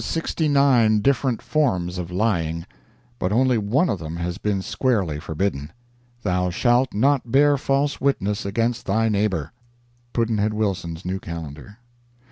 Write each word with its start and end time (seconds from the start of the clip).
There 0.01 0.05
are 0.05 0.17
869 0.23 1.01
different 1.01 1.41
forms 1.43 1.99
of 1.99 2.09
lying, 2.09 2.65
but 3.19 3.31
only 3.31 3.59
one 3.59 3.87
of 3.87 3.99
them 3.99 4.15
has 4.15 4.39
been 4.39 4.63
squarely 4.63 5.19
forbidden. 5.19 5.71
Thou 6.23 6.49
shalt 6.49 6.91
not 6.95 7.31
bear 7.31 7.55
false 7.55 8.01
witness 8.01 8.43
against 8.43 8.87
thy 8.87 9.09
neighbor. 9.09 9.51
Pudd'nhead 10.11 10.53
Wilson's 10.55 11.05
New 11.05 11.19
Calendar. 11.19 11.77